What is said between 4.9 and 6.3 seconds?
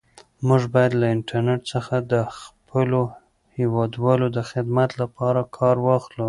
لپاره کار واخلو.